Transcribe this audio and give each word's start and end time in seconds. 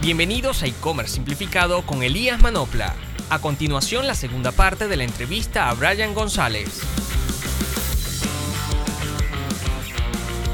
Bienvenidos 0.00 0.62
a 0.62 0.66
e-commerce 0.66 1.14
simplificado 1.14 1.82
con 1.82 2.04
Elías 2.04 2.40
Manopla. 2.40 2.94
A 3.30 3.40
continuación 3.40 4.06
la 4.06 4.14
segunda 4.14 4.52
parte 4.52 4.86
de 4.86 4.96
la 4.96 5.02
entrevista 5.02 5.68
a 5.68 5.74
Brian 5.74 6.14
González. 6.14 6.82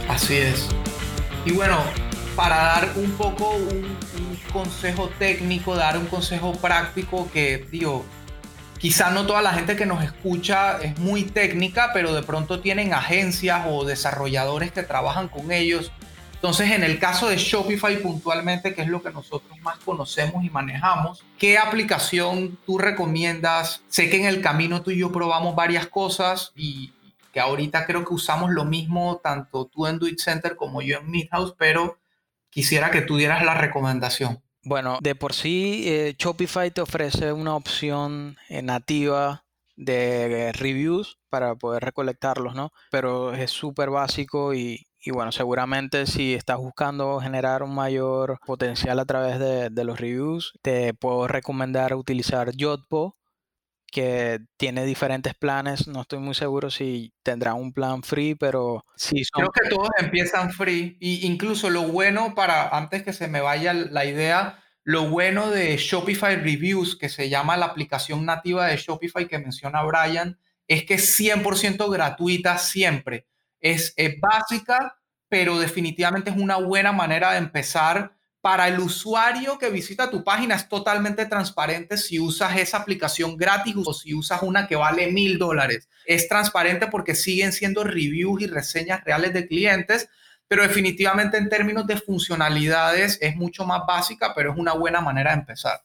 Así 0.08 0.36
es. 0.36 0.66
Y 1.44 1.52
bueno, 1.52 1.84
para 2.34 2.56
dar 2.56 2.92
un 2.96 3.10
poco 3.12 3.50
un, 3.50 3.98
consejo 4.50 5.10
técnico, 5.18 5.74
dar 5.74 5.98
un 5.98 6.06
consejo 6.06 6.52
práctico 6.52 7.28
que, 7.30 7.66
digo, 7.70 8.06
quizá 8.78 9.10
no 9.10 9.26
toda 9.26 9.42
la 9.42 9.52
gente 9.52 9.76
que 9.76 9.84
nos 9.84 10.02
escucha 10.02 10.78
es 10.80 10.98
muy 10.98 11.24
técnica, 11.24 11.90
pero 11.92 12.14
de 12.14 12.22
pronto 12.22 12.60
tienen 12.60 12.94
agencias 12.94 13.66
o 13.68 13.84
desarrolladores 13.84 14.72
que 14.72 14.84
trabajan 14.84 15.28
con 15.28 15.52
ellos. 15.52 15.92
Entonces, 16.44 16.72
en 16.72 16.84
el 16.84 16.98
caso 16.98 17.30
de 17.30 17.38
Shopify 17.38 18.02
puntualmente, 18.02 18.74
que 18.74 18.82
es 18.82 18.88
lo 18.88 19.02
que 19.02 19.10
nosotros 19.10 19.58
más 19.60 19.78
conocemos 19.78 20.44
y 20.44 20.50
manejamos, 20.50 21.24
¿qué 21.38 21.56
aplicación 21.56 22.58
tú 22.66 22.76
recomiendas? 22.76 23.82
Sé 23.88 24.10
que 24.10 24.18
en 24.18 24.26
el 24.26 24.42
camino 24.42 24.82
tú 24.82 24.90
y 24.90 24.98
yo 24.98 25.10
probamos 25.10 25.56
varias 25.56 25.86
cosas 25.86 26.52
y 26.54 26.92
que 27.32 27.40
ahorita 27.40 27.86
creo 27.86 28.04
que 28.04 28.12
usamos 28.12 28.50
lo 28.50 28.66
mismo 28.66 29.22
tanto 29.24 29.64
tú 29.64 29.86
en 29.86 29.98
Do 29.98 30.06
Center 30.18 30.54
como 30.54 30.82
yo 30.82 30.98
en 30.98 31.10
Midhouse, 31.10 31.54
pero 31.56 31.96
quisiera 32.50 32.90
que 32.90 33.00
tú 33.00 33.16
dieras 33.16 33.42
la 33.42 33.54
recomendación. 33.54 34.42
Bueno, 34.62 34.98
de 35.00 35.14
por 35.14 35.32
sí, 35.32 35.84
eh, 35.86 36.14
Shopify 36.18 36.70
te 36.70 36.82
ofrece 36.82 37.32
una 37.32 37.56
opción 37.56 38.36
eh, 38.50 38.60
nativa 38.60 39.46
de 39.76 40.52
reviews 40.52 41.18
para 41.30 41.54
poder 41.54 41.82
recolectarlos, 41.82 42.54
¿no? 42.54 42.70
Pero 42.90 43.32
es 43.32 43.50
súper 43.50 43.88
básico 43.88 44.52
y, 44.52 44.86
bueno, 45.10 45.32
seguramente 45.32 46.06
si 46.06 46.34
estás 46.34 46.58
buscando 46.58 47.20
generar 47.20 47.62
un 47.62 47.74
mayor 47.74 48.38
potencial 48.46 48.98
a 48.98 49.04
través 49.04 49.38
de, 49.38 49.70
de 49.70 49.84
los 49.84 50.00
reviews, 50.00 50.52
te 50.62 50.94
puedo 50.94 51.26
recomendar 51.28 51.94
utilizar 51.94 52.52
Yotpo, 52.52 53.16
que 53.94 54.40
tiene 54.56 54.84
diferentes 54.84 55.34
planes. 55.34 55.86
No 55.86 56.00
estoy 56.00 56.18
muy 56.18 56.34
seguro 56.34 56.68
si 56.68 57.12
tendrá 57.22 57.54
un 57.54 57.72
plan 57.72 58.02
free, 58.02 58.34
pero 58.34 58.84
sí 58.96 59.22
Creo 59.32 59.52
que 59.52 59.68
todos 59.68 59.88
empiezan 59.98 60.52
free. 60.52 60.96
Y 60.98 61.24
incluso 61.24 61.70
lo 61.70 61.82
bueno 61.82 62.34
para, 62.34 62.68
antes 62.70 63.04
que 63.04 63.12
se 63.12 63.28
me 63.28 63.40
vaya 63.40 63.72
la 63.72 64.04
idea, 64.04 64.58
lo 64.82 65.08
bueno 65.08 65.48
de 65.50 65.76
Shopify 65.76 66.34
Reviews, 66.34 66.96
que 66.96 67.08
se 67.08 67.28
llama 67.28 67.56
la 67.56 67.66
aplicación 67.66 68.26
nativa 68.26 68.66
de 68.66 68.78
Shopify 68.78 69.28
que 69.28 69.38
menciona 69.38 69.84
Brian, 69.84 70.40
es 70.66 70.84
que 70.84 70.94
es 70.94 71.20
100% 71.20 71.88
gratuita 71.88 72.58
siempre. 72.58 73.28
Es, 73.64 73.94
básica, 74.20 74.96
pero 75.28 75.58
definitivamente 75.58 76.30
es 76.30 76.36
una 76.36 76.56
buena 76.56 76.92
manera 76.92 77.32
de 77.32 77.38
empezar 77.38 78.14
para 78.42 78.68
el 78.68 78.78
usuario 78.78 79.58
que 79.58 79.70
visita 79.70 80.10
tu 80.10 80.22
página 80.22 80.54
es 80.54 80.68
totalmente 80.68 81.24
transparente 81.24 81.96
si 81.96 82.20
usas 82.20 82.58
esa 82.58 82.76
aplicación 82.76 83.38
gratis 83.38 83.74
o 83.82 83.94
si 83.94 84.12
usas 84.12 84.42
una 84.42 84.66
que 84.66 84.76
vale 84.76 85.10
mil 85.10 85.38
dólares. 85.38 85.88
Es 86.04 86.28
transparente 86.28 86.88
porque 86.88 87.14
siguen 87.14 87.52
siendo 87.52 87.84
reviews 87.84 88.42
y 88.42 88.46
reseñas 88.46 89.02
reales 89.02 89.32
de 89.32 89.48
clientes, 89.48 90.10
pero 90.46 90.62
definitivamente 90.62 91.38
en 91.38 91.48
términos 91.48 91.86
de 91.86 91.96
funcionalidades 91.96 93.16
es 93.22 93.34
mucho 93.34 93.64
más 93.64 93.80
básica, 93.88 94.34
pero 94.34 94.52
es 94.52 94.58
una 94.58 94.74
buena 94.74 95.00
manera 95.00 95.30
de 95.30 95.38
empezar. 95.38 95.80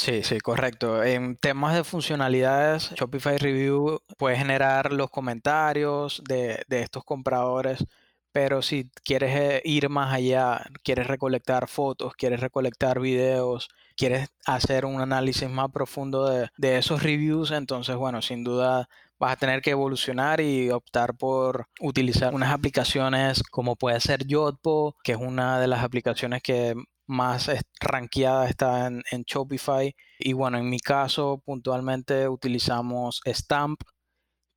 Sí, 0.00 0.22
sí, 0.22 0.40
correcto. 0.40 1.04
En 1.04 1.36
temas 1.36 1.74
de 1.74 1.84
funcionalidades, 1.84 2.90
Shopify 2.94 3.36
Review 3.36 4.00
puede 4.16 4.36
generar 4.36 4.92
los 4.92 5.10
comentarios 5.10 6.22
de, 6.26 6.64
de 6.68 6.80
estos 6.80 7.04
compradores 7.04 7.84
pero 8.32 8.62
si 8.62 8.90
quieres 9.04 9.36
eh, 9.36 9.62
ir 9.64 9.88
más 9.88 10.12
allá, 10.14 10.64
quieres 10.84 11.06
recolectar 11.06 11.68
fotos, 11.68 12.14
quieres 12.14 12.40
recolectar 12.40 13.00
videos, 13.00 13.68
quieres 13.96 14.28
hacer 14.46 14.84
un 14.84 15.00
análisis 15.00 15.48
más 15.50 15.70
profundo 15.70 16.28
de, 16.28 16.78
esos 16.78 17.02
reviews, 17.02 17.50
entonces, 17.50 17.96
bueno, 17.96 18.22
sin 18.22 18.44
duda 18.44 18.88
vas 19.18 19.32
a 19.32 19.36
tener 19.36 19.60
que 19.60 19.70
evolucionar 19.70 20.40
y 20.40 20.70
optar 20.70 21.14
por 21.14 21.66
utilizar 21.80 22.34
unas 22.34 22.52
aplicaciones 22.52 23.42
como 23.42 23.76
puede 23.76 24.00
ser 24.00 24.26
Yotpo, 24.26 24.96
que 25.02 25.12
es 25.12 25.18
una 25.18 25.60
de 25.60 25.66
las 25.66 25.82
aplicaciones 25.84 26.42
que 26.42 26.74
más 27.10 27.50
rankeada 27.80 28.48
está 28.48 28.86
en, 28.86 29.02
en 29.10 29.22
Shopify. 29.22 29.94
Y 30.18 30.32
bueno, 30.32 30.58
en 30.58 30.70
mi 30.70 30.78
caso, 30.78 31.42
puntualmente 31.44 32.28
utilizamos 32.28 33.20
Stamp, 33.26 33.82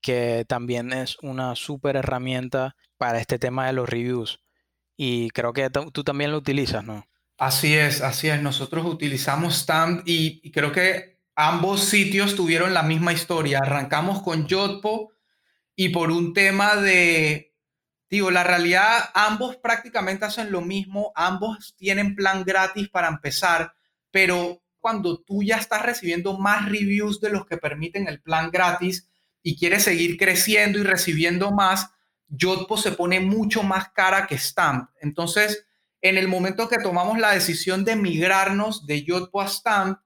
que 0.02 0.46
también 0.48 0.94
es 0.94 1.18
una 1.22 1.56
súper 1.56 1.96
herramienta 1.96 2.76
para 2.98 3.20
este 3.20 3.40
tema 3.40 3.68
de 3.68 3.74
los 3.74 3.90
reviews. 3.90 4.40
Y 4.96 5.30
creo 5.32 5.54
que 5.54 5.70
tú 5.92 6.04
también 6.04 6.32
lo 6.32 6.38
utilizas, 6.38 6.84
¿no? 6.84 7.06
Así 7.38 7.74
es, 7.74 8.02
así 8.02 8.30
es. 8.30 8.42
Nosotros 8.42 8.86
utilizamos 8.86 9.56
Stamp 9.56 10.04
y, 10.06 10.52
creo 10.52 10.72
que 10.72 11.20
ambos 11.36 11.84
sitios 11.84 12.36
tuvieron 12.36 12.74
la 12.74 12.84
misma 12.84 13.14
historia. 13.14 13.60
Arrancamos 13.60 14.22
con 14.22 14.48
Yotpo 14.48 15.12
y 15.76 15.90
por 15.90 16.12
un 16.12 16.34
tema 16.34 16.76
de, 16.76 17.53
digo, 18.14 18.30
la 18.30 18.44
realidad, 18.44 19.10
ambos 19.16 19.56
prácticamente 19.56 20.26
hacen 20.26 20.52
lo 20.52 20.62
mismo, 20.62 21.12
ambos 21.16 21.74
tienen 21.76 22.16
plan 22.16 22.44
gratis 22.44 22.88
para 22.88 23.08
empezar, 23.08 23.74
pero 24.12 24.62
cuando 24.78 25.24
tú 25.24 25.42
ya 25.42 25.58
estás 25.58 25.82
recibiendo 25.82 26.38
más 26.38 26.70
reviews 26.70 27.20
de 27.22 27.32
los 27.32 27.48
que 27.48 27.58
permiten 27.58 28.08
el 28.08 28.22
plan 28.22 28.52
gratis 28.52 29.10
y 29.42 29.58
quieres 29.58 29.82
seguir 29.82 30.18
creciendo 30.18 30.78
y 30.78 30.84
recibiendo 30.84 31.52
más, 31.54 31.90
Yotpo 32.28 32.78
se 32.78 32.92
pone 32.92 33.20
mucho 33.20 33.64
más 33.64 33.90
cara 33.94 34.28
que 34.28 34.38
Stamp. 34.38 34.92
Entonces, 35.02 35.66
en 36.00 36.16
el 36.16 36.28
momento 36.28 36.70
que 36.70 36.78
tomamos 36.78 37.18
la 37.18 37.32
decisión 37.32 37.84
de 37.84 37.96
migrarnos 37.96 38.86
de 38.86 39.02
Yotpo 39.02 39.42
a 39.42 39.48
Stamp, 39.48 39.98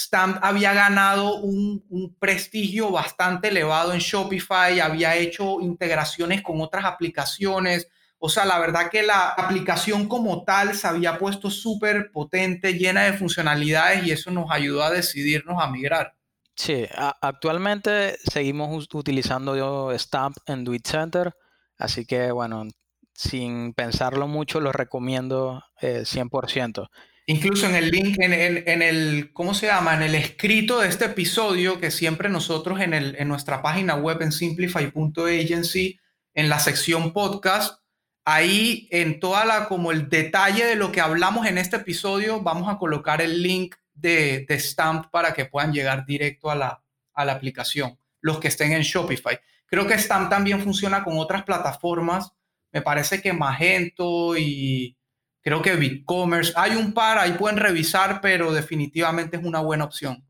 Stamp 0.00 0.38
había 0.42 0.72
ganado 0.72 1.36
un, 1.36 2.16
prestigio 2.18 2.90
bastante 2.90 3.48
elevado 3.48 3.92
en 3.92 4.00
Shopify, 4.00 4.80
había 4.80 5.16
hecho 5.16 5.60
integraciones 5.60 6.42
con 6.42 6.60
otras 6.60 6.84
aplicaciones. 6.84 7.88
O 8.18 8.28
sea, 8.28 8.44
la 8.44 8.58
verdad 8.58 8.90
que 8.90 9.02
la 9.02 9.28
aplicación 9.30 10.08
como 10.08 10.44
tal 10.44 10.74
se 10.74 10.86
había 10.86 11.18
puesto 11.18 11.50
súper 11.50 12.10
potente, 12.12 12.74
llena 12.74 13.04
de 13.04 13.14
funcionalidades 13.14 14.04
y 14.04 14.12
eso 14.12 14.30
nos 14.30 14.50
ayudó 14.50 14.82
a 14.82 14.90
decidirnos 14.90 15.62
a 15.62 15.70
migrar. 15.70 16.14
Sí, 16.54 16.86
actualmente 17.22 18.18
seguimos 18.24 18.86
utilizando 18.92 19.90
Stamp 19.96 20.36
en 20.46 20.64
Duit 20.64 20.86
Center 20.86 21.32
Así 21.80 22.04
que 22.04 22.30
bueno, 22.30 22.68
sin 23.14 23.72
pensarlo 23.72 24.28
mucho, 24.28 24.60
lo 24.60 24.70
recomiendo 24.70 25.64
100%. 25.80 26.88
Incluso 27.30 27.66
en 27.66 27.76
el 27.76 27.90
link, 27.90 28.16
en, 28.18 28.32
en, 28.32 28.82
el, 28.82 29.32
¿cómo 29.32 29.54
se 29.54 29.66
llama? 29.66 29.94
En 29.94 30.02
el 30.02 30.16
escrito 30.16 30.80
de 30.80 30.88
este 30.88 31.04
episodio, 31.04 31.78
que 31.78 31.92
siempre 31.92 32.28
nosotros 32.28 32.80
en, 32.80 32.92
el, 32.92 33.14
en 33.20 33.28
nuestra 33.28 33.62
página 33.62 33.94
web 33.94 34.20
en 34.20 34.32
simplify.agency, 34.32 36.00
en 36.34 36.48
la 36.48 36.58
sección 36.58 37.12
podcast, 37.12 37.82
ahí 38.24 38.88
en 38.90 39.20
toda 39.20 39.44
la, 39.44 39.68
como 39.68 39.92
el 39.92 40.08
detalle 40.08 40.64
de 40.64 40.74
lo 40.74 40.90
que 40.90 41.00
hablamos 41.00 41.46
en 41.46 41.58
este 41.58 41.76
episodio, 41.76 42.40
vamos 42.40 42.68
a 42.68 42.78
colocar 42.78 43.22
el 43.22 43.40
link 43.44 43.76
de, 43.94 44.44
de 44.48 44.58
Stamp 44.58 45.06
para 45.12 45.32
que 45.32 45.44
puedan 45.44 45.72
llegar 45.72 46.04
directo 46.04 46.50
a 46.50 46.56
la, 46.56 46.82
a 47.14 47.24
la 47.24 47.32
aplicación, 47.34 47.96
los 48.20 48.40
que 48.40 48.48
estén 48.48 48.72
en 48.72 48.82
Shopify. 48.82 49.38
Creo 49.66 49.86
que 49.86 49.96
Stamp 49.96 50.30
también 50.30 50.60
funciona 50.60 51.04
con 51.04 51.16
otras 51.16 51.44
plataformas. 51.44 52.32
Me 52.72 52.82
parece 52.82 53.22
que 53.22 53.32
Magento 53.32 54.36
y 54.36 54.96
creo 55.42 55.62
que 55.62 55.76
BigCommerce. 55.76 56.52
Hay 56.56 56.76
un 56.76 56.92
par, 56.92 57.18
ahí 57.18 57.32
pueden 57.32 57.58
revisar, 57.58 58.20
pero 58.20 58.52
definitivamente 58.52 59.36
es 59.36 59.44
una 59.44 59.60
buena 59.60 59.84
opción. 59.84 60.24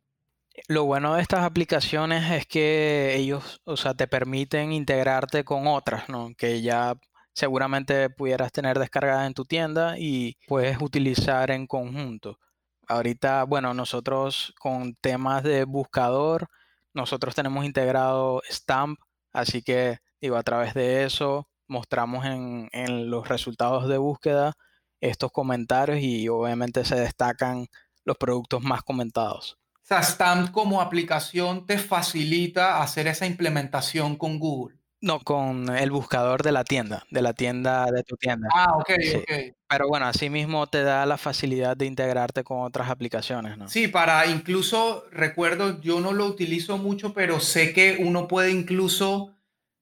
Lo 0.68 0.84
bueno 0.84 1.14
de 1.14 1.22
estas 1.22 1.40
aplicaciones 1.40 2.30
es 2.30 2.46
que 2.46 3.14
ellos, 3.16 3.60
o 3.64 3.76
sea, 3.76 3.94
te 3.94 4.06
permiten 4.06 4.72
integrarte 4.72 5.44
con 5.44 5.66
otras, 5.66 6.08
¿no? 6.08 6.30
Que 6.36 6.60
ya 6.60 6.94
seguramente 7.32 8.10
pudieras 8.10 8.52
tener 8.52 8.78
descargadas 8.78 9.26
en 9.26 9.34
tu 9.34 9.44
tienda 9.44 9.98
y 9.98 10.36
puedes 10.46 10.80
utilizar 10.80 11.50
en 11.50 11.66
conjunto. 11.66 12.38
Ahorita, 12.88 13.44
bueno, 13.44 13.72
nosotros 13.72 14.52
con 14.58 14.94
temas 14.96 15.42
de 15.44 15.64
buscador, 15.64 16.48
nosotros 16.92 17.34
tenemos 17.34 17.64
integrado 17.64 18.42
Stamp 18.50 18.98
Así 19.32 19.62
que, 19.62 19.98
digo, 20.20 20.36
a 20.36 20.42
través 20.42 20.74
de 20.74 21.04
eso 21.04 21.48
mostramos 21.68 22.24
en, 22.26 22.68
los 23.10 23.28
resultados 23.28 23.88
de 23.88 23.98
búsqueda 23.98 24.54
estos 25.00 25.32
comentarios 25.32 26.00
y 26.00 26.28
obviamente 26.28 26.84
se 26.84 26.96
destacan 26.96 27.66
los 28.04 28.16
productos 28.16 28.62
más 28.62 28.82
comentados. 28.82 29.58
O 29.74 29.86
sea, 29.90 30.02
Stamp 30.02 30.50
como 30.52 30.80
aplicación 30.80 31.66
te 31.66 31.78
facilita 31.78 32.82
hacer 32.82 33.08
esa 33.08 33.26
implementación 33.26 34.16
con 34.16 34.38
Google. 34.38 34.76
No, 35.02 35.18
con 35.20 35.74
el 35.74 35.90
buscador 35.90 36.42
de 36.42 36.52
la 36.52 36.62
tienda, 36.62 37.04
de 37.10 37.22
la 37.22 37.32
tienda 37.32 37.86
de 37.86 38.02
tu 38.02 38.16
tienda. 38.16 38.48
Ah, 38.54 38.76
ok, 38.76 38.90
ok. 39.16 39.32
Pero 39.66 39.88
bueno, 39.88 40.06
así 40.06 40.28
mismo 40.28 40.66
te 40.66 40.82
da 40.82 41.06
la 41.06 41.16
facilidad 41.16 41.74
de 41.76 41.86
integrarte 41.86 42.44
con 42.44 42.60
otras 42.60 42.90
aplicaciones, 42.90 43.56
¿no? 43.56 43.66
Sí, 43.68 43.88
para 43.88 44.26
incluso, 44.26 45.04
recuerdo, 45.10 45.80
yo 45.80 46.00
no 46.00 46.12
lo 46.12 46.26
utilizo 46.26 46.76
mucho, 46.76 47.14
pero 47.14 47.40
sé 47.40 47.72
que 47.72 47.96
uno 48.00 48.28
puede 48.28 48.50
incluso 48.50 49.34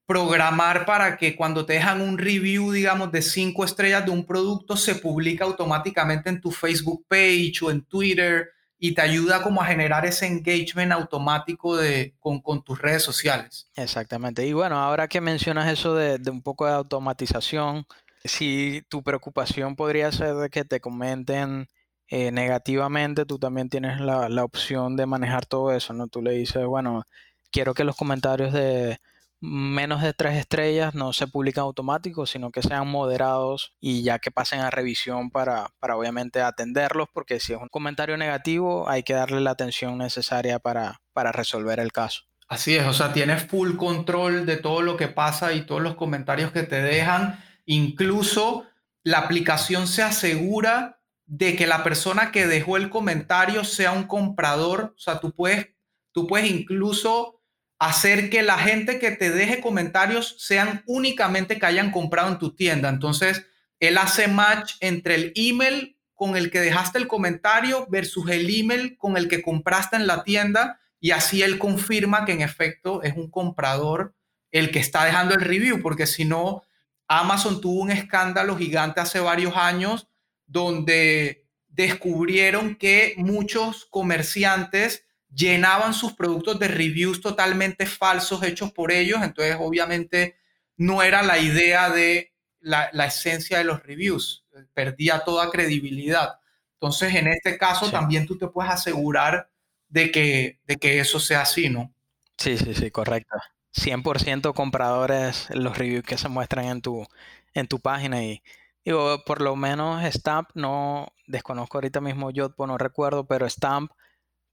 programar 0.09 0.87
para 0.87 1.19
que 1.19 1.37
cuando 1.37 1.67
te 1.67 1.75
dejan 1.75 2.01
un 2.01 2.17
review, 2.17 2.73
digamos, 2.73 3.13
de 3.13 3.21
cinco 3.21 3.63
estrellas 3.63 4.07
de 4.07 4.11
un 4.11 4.25
producto, 4.25 4.75
se 4.75 4.95
publica 4.95 5.45
automáticamente 5.45 6.31
en 6.31 6.41
tu 6.41 6.51
Facebook 6.51 7.05
page 7.07 7.53
o 7.61 7.71
en 7.71 7.83
Twitter 7.83 8.49
y 8.79 8.95
te 8.95 9.03
ayuda 9.03 9.43
como 9.43 9.61
a 9.61 9.67
generar 9.67 10.07
ese 10.07 10.27
engagement 10.27 10.93
automático 10.93 11.77
de, 11.77 12.15
con, 12.21 12.41
con 12.41 12.65
tus 12.65 12.81
redes 12.81 13.03
sociales. 13.03 13.69
Exactamente. 13.77 14.47
Y 14.47 14.55
bueno, 14.55 14.79
ahora 14.79 15.09
que 15.09 15.21
mencionas 15.21 15.71
eso 15.71 15.95
de, 15.95 16.19
un 16.31 16.41
poco 16.41 16.65
de 16.65 16.73
automatización, 16.73 17.85
si 18.25 18.83
tu 18.89 19.03
preocupación 19.03 19.77
podría 19.77 20.11
ser 20.11 20.37
de 20.37 20.49
que 20.49 20.65
te 20.65 20.81
comenten 20.81 21.69
eh, 22.07 22.33
negativamente, 22.33 23.27
tú 23.27 23.39
también 23.39 23.69
tienes 23.69 24.01
la, 24.01 24.31
la, 24.31 24.43
opción 24.43 24.97
de 24.97 25.05
manejar 25.05 25.45
todo 25.45 25.71
eso, 25.71 25.93
¿no? 25.93 26.09
Tú 26.09 26.23
le 26.23 26.31
dices, 26.31 26.65
bueno, 26.65 27.05
quiero 27.51 27.75
que 27.75 27.85
los 27.85 27.95
comentarios 27.95 28.55
de 28.55 28.99
menos 29.41 30.03
de 30.03 30.13
tres 30.13 30.37
estrellas 30.37 30.95
no 30.95 31.13
se 31.13 31.27
publican 31.27 31.63
automáticos, 31.63 32.31
sino 32.31 32.51
que 32.51 32.63
sean 32.63 32.89
moderados 32.89 33.75
y 33.81 34.03
ya 34.03 34.19
que 34.19 34.31
pasen 34.31 34.61
a 34.61 34.71
revisión 34.71 35.31
para, 35.31 35.69
para 35.79 35.97
obviamente 35.97 36.41
atenderlos, 36.41 37.09
porque 37.13 37.41
si 37.41 37.53
es 37.53 37.61
un 37.61 37.69
comentario 37.69 38.17
negativo 38.17 38.89
hay 38.89 39.03
que 39.03 39.15
darle 39.15 39.41
la 39.41 39.51
atención 39.51 39.99
necesaria 39.99 40.59
para, 40.59 41.01
para 41.13 41.33
resolver 41.33 41.79
el 41.81 41.93
caso. 41.93 42.23
Así 42.49 42.77
es, 42.77 42.87
o 42.87 42.93
sea, 42.95 43.13
tienes 43.13 43.45
full 43.45 43.77
control 43.77 44.47
de 44.47 44.57
todo 44.57 44.81
lo 44.83 44.97
que 44.97 45.09
pasa 45.09 45.53
y 45.53 45.67
todos 45.67 45.83
los 45.83 45.97
comentarios 45.97 46.51
que 46.51 46.63
te 46.63 46.81
dejan. 46.81 47.39
Incluso 47.67 48.65
la 49.03 49.19
aplicación 49.19 49.87
se 49.87 50.03
asegura 50.03 51.01
de 51.27 51.57
que 51.57 51.67
la 51.67 51.85
persona 51.85 52.33
que 52.33 52.47
dejó 52.47 52.79
el 52.79 52.89
comentario 52.89 53.65
sea 53.65 53.93
un 53.93 54.05
comprador. 54.05 54.95
O 54.97 54.99
sea, 54.99 55.21
tú 55.21 55.35
puedes, 55.35 55.69
tú 56.13 56.27
puedes 56.27 56.51
incluso 56.51 57.38
hacer 57.79 58.29
que 58.31 58.43
la 58.43 58.59
gente 58.59 58.99
que 58.99 59.13
te 59.13 59.31
deje 59.31 59.61
comentarios 59.61 60.37
sean 60.39 60.83
únicamente 60.87 61.59
que 61.59 61.67
hayan 61.67 61.91
comprado 61.91 62.29
en 62.29 62.39
tu 62.39 62.55
tienda. 62.55 62.89
Entonces, 62.89 63.47
él 63.79 63.99
hace 63.99 64.27
match 64.29 64.75
entre 64.81 65.15
el 65.15 65.33
email 65.37 65.97
con 66.15 66.37
el 66.37 66.51
que 66.51 66.61
dejaste 66.61 66.99
el 66.99 67.07
comentario 67.07 67.87
versus 67.89 68.29
el 68.29 68.53
email 68.53 68.97
con 68.97 69.17
el 69.17 69.29
que 69.29 69.43
compraste 69.43 69.95
en 69.95 70.09
la 70.09 70.25
tienda 70.25 70.81
y 71.01 71.13
así 71.13 71.43
él 71.43 71.59
confirma 71.59 72.25
que 72.25 72.33
en 72.33 72.41
efecto 72.41 73.03
es 73.05 73.15
un 73.17 73.31
comprador 73.31 74.17
el 74.51 74.73
que 74.73 74.81
está 74.81 75.05
dejando 75.05 75.35
el 75.35 75.43
review, 75.43 75.81
porque 75.81 76.07
si 76.07 76.25
no, 76.25 76.65
Amazon 77.07 77.61
tuvo 77.61 77.83
un 77.83 77.91
escándalo 77.93 78.57
gigante 78.57 79.01
hace 79.01 79.21
varios 79.21 79.57
años 79.57 80.09
donde 80.47 81.47
descubrieron 81.69 82.75
que 82.75 83.15
muchos 83.19 83.87
comerciantes 83.87 85.05
llenaban 85.35 85.95
sus 85.95 86.15
productos 86.15 86.59
de 86.59 86.69
reviews 86.69 87.21
totalmente 87.21 87.87
falsos 87.87 88.43
hechos 88.43 88.73
por 88.73 88.93
ellos, 88.93 89.21
entonces 89.23 89.57
obviamente 89.59 90.39
no 90.77 91.03
era 91.03 91.23
la 91.23 91.39
idea 91.39 91.91
de 91.91 92.33
la, 92.61 92.91
esencia 93.07 93.59
de 93.59 93.65
los 93.65 93.83
reviews, 93.83 94.45
perdía 94.75 95.21
toda 95.21 95.51
credibilidad. 95.51 96.39
Entonces 96.75 97.15
en 97.15 97.29
este 97.29 97.59
caso 97.59 97.91
también 97.91 98.27
tú 98.27 98.39
te 98.39 98.47
puedes 98.47 98.73
asegurar 98.73 99.51
de 99.89 100.11
que, 100.11 100.61
de 100.67 100.77
que 100.77 101.01
eso 101.01 101.19
sea 101.19 101.43
así, 101.43 101.69
¿no? 101.69 101.93
Sí, 102.37 102.57
sí, 102.57 102.75
sí, 102.75 102.91
correcto. 102.91 103.37
100% 103.75 104.55
compradores 104.55 105.49
los 105.51 105.77
reviews 105.77 106.05
que 106.05 106.19
se 106.19 106.29
muestran 106.29 106.67
en 106.67 106.81
tu, 106.81 107.07
en 107.55 107.67
tu 107.67 107.81
página 107.81 108.23
y 108.23 108.43
digo, 108.85 109.23
por 109.25 109.41
lo 109.41 109.57
menos 109.57 110.03
Stamp, 110.15 110.51
no 110.55 111.13
desconozco 111.27 111.79
ahorita 111.79 112.01
mismo 112.01 112.31
yo, 112.31 112.55
no 112.59 112.79
recuerdo, 112.79 113.27
pero 113.27 113.49
Stamp 113.49 113.91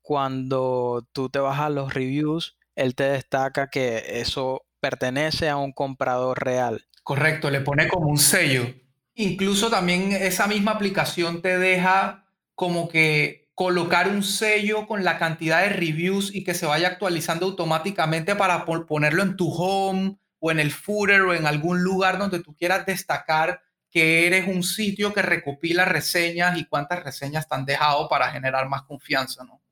cuando 0.06 1.08
tú 1.14 1.30
te 1.30 1.40
vas 1.40 1.60
a 1.60 1.70
los 1.70 1.92
reviews, 1.92 2.56
él 2.76 2.94
te 2.94 3.06
destaca 3.06 3.72
que 3.72 4.20
eso 4.22 4.64
pertenece 4.80 5.50
a 5.50 5.58
un 5.58 5.72
comprador 5.72 6.46
real. 6.46 6.86
Correcto, 7.02 7.50
le 7.50 7.62
pone 7.62 7.88
como 7.88 8.08
un 8.08 8.20
sello. 8.20 8.68
Incluso 9.16 9.72
también 9.72 10.12
esa 10.12 10.46
misma 10.46 10.74
aplicación 10.74 11.42
te 11.42 11.58
deja 11.58 12.28
como 12.54 12.88
que 12.88 13.50
colocar 13.56 14.08
un 14.08 14.22
sello 14.22 14.86
con 14.86 15.04
la 15.04 15.18
cantidad 15.18 15.64
de 15.64 15.70
reviews 15.70 16.36
y 16.36 16.44
que 16.44 16.54
se 16.54 16.68
vaya 16.68 16.90
actualizando 16.90 17.48
automáticamente 17.48 18.36
para 18.36 18.64
ponerlo 18.64 19.24
en 19.24 19.36
tu 19.36 19.52
home 19.52 20.20
o 20.38 20.52
en 20.52 20.60
el 20.60 20.72
footer 20.72 21.22
o 21.22 21.34
en 21.34 21.48
algún 21.48 21.82
lugar 21.82 22.20
donde 22.20 22.44
tú 22.44 22.56
quieras 22.56 22.86
destacar 22.86 23.64
que 23.90 24.28
eres 24.28 24.48
un 24.48 24.62
sitio 24.62 25.14
que 25.14 25.24
recopila 25.24 25.86
reseñas 25.86 26.60
y 26.60 26.66
cuántas 26.66 27.04
reseñas 27.04 27.48
te 27.48 27.56
han 27.56 27.66
dejado 27.66 28.08
para 28.08 28.30
generar 28.30 28.70
más 28.70 28.84
confianza, 28.84 29.44
¿no? 29.46 29.65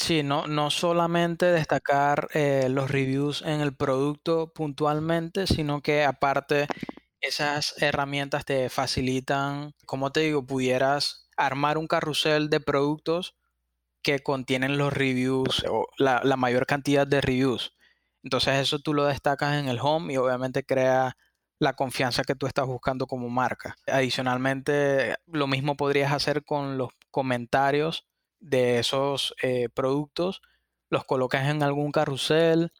Sí, 0.00 0.22
no, 0.22 0.46
no 0.46 0.70
solamente 0.70 1.46
destacar 1.46 2.28
eh, 2.32 2.68
los 2.70 2.88
reviews 2.88 3.42
en 3.42 3.60
el 3.60 3.74
producto 3.74 4.52
puntualmente, 4.54 5.46
sino 5.48 5.82
que 5.82 6.04
aparte 6.04 6.68
esas 7.20 7.74
herramientas 7.82 8.44
te 8.44 8.68
facilitan, 8.70 9.74
como 9.86 10.12
te 10.12 10.20
digo, 10.20 10.46
pudieras 10.46 11.28
armar 11.36 11.78
un 11.78 11.88
carrusel 11.88 12.48
de 12.48 12.60
productos 12.60 13.34
que 14.02 14.20
contienen 14.20 14.78
los 14.78 14.92
reviews 14.92 15.64
o 15.68 15.88
la, 15.98 16.22
la 16.24 16.36
mayor 16.36 16.66
cantidad 16.66 17.06
de 17.06 17.20
reviews. 17.20 17.74
Entonces 18.22 18.56
eso 18.56 18.78
tú 18.80 18.94
lo 18.94 19.06
destacas 19.06 19.56
en 19.56 19.68
el 19.68 19.80
home 19.80 20.14
y 20.14 20.16
obviamente 20.18 20.64
crea 20.64 21.16
la 21.60 21.74
confianza 21.74 22.24
que 22.24 22.36
tú 22.36 22.46
estás 22.46 22.66
buscando 22.66 23.06
como 23.06 23.30
marca. 23.30 23.76
Adicionalmente, 23.86 25.16
lo 25.26 25.48
mismo 25.48 25.76
podrías 25.76 26.12
hacer 26.12 26.44
con 26.44 26.78
los 26.78 26.90
comentarios 27.10 28.06
de 28.40 28.78
esos 28.78 29.34
eh, 29.42 29.68
productos, 29.72 30.42
los 30.90 31.04
colocas 31.04 31.48
en 31.48 31.62
algún 31.62 31.92
carrusel 31.92 32.72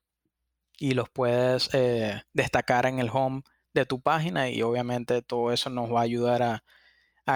y 0.79 0.93
los 0.93 1.09
puedes 1.11 1.71
eh, 1.73 2.23
destacar 2.33 2.87
en 2.87 2.99
el 2.99 3.11
home 3.13 3.43
de 3.75 3.85
tu 3.85 4.01
página 4.01 4.49
y 4.49 4.63
obviamente 4.63 5.23
todo 5.23 5.53
eso 5.53 5.71
nos 5.71 5.93
va 5.93 6.01
a 6.01 6.05
ayudar 6.05 6.43
a, 6.43 6.63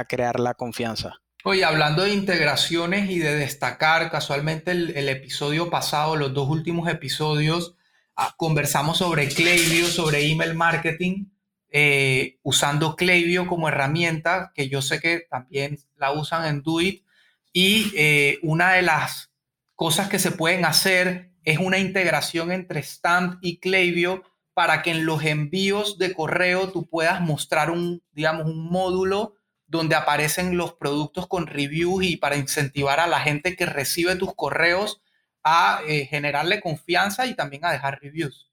crear 0.08 0.40
la 0.40 0.54
confianza. 0.54 1.20
Oye, 1.44 1.64
hablando 1.64 2.04
de 2.04 2.14
integraciones 2.14 3.10
y 3.10 3.18
de 3.18 3.34
destacar, 3.34 4.10
casualmente 4.10 4.70
el, 4.70 5.08
episodio 5.10 5.68
pasado, 5.68 6.16
los 6.16 6.32
dos 6.32 6.48
últimos 6.48 6.88
episodios, 6.88 7.74
ah, 8.16 8.34
conversamos 8.38 8.96
sobre 8.96 9.28
Klaviyo, 9.28 9.86
sobre 9.88 10.26
email 10.30 10.54
marketing, 10.54 11.26
eh, 11.68 12.38
usando 12.42 12.96
Klaviyo 12.96 13.46
como 13.46 13.68
herramienta, 13.68 14.50
que 14.54 14.70
yo 14.70 14.80
sé 14.80 14.98
que 14.98 15.26
también 15.28 15.78
la 15.96 16.12
usan 16.12 16.46
en 16.46 16.62
Duit. 16.62 17.04
Y 17.52 17.92
eh, 17.96 18.38
una 18.42 18.72
de 18.72 18.82
las 18.82 19.30
cosas 19.74 20.08
que 20.08 20.18
se 20.18 20.30
pueden 20.30 20.64
hacer 20.64 21.32
es 21.44 21.58
una 21.58 21.78
integración 21.78 22.52
entre 22.52 22.82
Stamp 22.82 23.38
y 23.42 23.58
Klaviyo 23.58 24.22
para 24.54 24.82
que 24.82 24.90
en 24.90 25.06
los 25.06 25.24
envíos 25.24 25.98
de 25.98 26.14
correo 26.14 26.70
tú 26.70 26.86
puedas 26.88 27.20
mostrar 27.20 27.70
un, 27.70 28.02
digamos, 28.12 28.46
un 28.46 28.70
módulo 28.70 29.34
donde 29.66 29.94
aparecen 29.94 30.56
los 30.56 30.74
productos 30.74 31.26
con 31.26 31.46
reviews 31.46 32.04
y 32.04 32.16
para 32.16 32.36
incentivar 32.36 33.00
a 33.00 33.06
la 33.06 33.20
gente 33.20 33.56
que 33.56 33.64
recibe 33.64 34.16
tus 34.16 34.34
correos 34.34 35.02
a 35.42 35.80
eh, 35.88 36.04
generarle 36.04 36.60
confianza 36.60 37.26
y 37.26 37.34
también 37.34 37.64
a 37.64 37.72
dejar 37.72 37.98
reviews. 38.00 38.52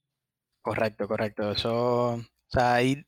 Correcto, 0.62 1.07
correcto. 1.07 1.51
Eso, 1.51 2.13
o 2.13 2.23
sea, 2.47 2.75
hay 2.75 3.05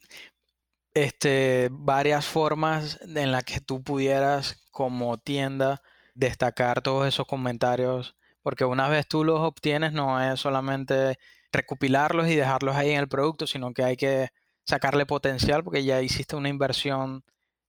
este, 0.94 1.70
varias 1.72 2.26
formas 2.26 3.00
en 3.02 3.32
las 3.32 3.44
que 3.44 3.62
tú 3.62 3.84
pudieras 3.84 4.64
como 4.72 5.18
tienda 5.18 5.82
destacar 6.16 6.82
todos 6.82 7.08
esos 7.08 7.26
comentarios, 7.28 8.16
porque 8.42 8.66
una 8.66 8.90
vez 8.90 9.08
tú 9.08 9.24
los 9.24 9.40
obtienes 9.40 9.94
no 9.94 10.22
es 10.22 10.40
solamente 10.40 11.18
recopilarlos 11.52 12.28
y 12.28 12.36
dejarlos 12.36 12.76
ahí 12.76 12.92
en 12.92 13.00
el 13.00 13.08
producto, 13.08 13.48
sino 13.48 13.74
que 13.74 13.84
hay 13.84 13.98
que 13.98 14.30
sacarle 14.66 15.06
potencial 15.06 15.64
porque 15.64 15.84
ya 15.84 16.02
hiciste 16.02 16.36
una 16.36 16.50
inversión 16.50 17.24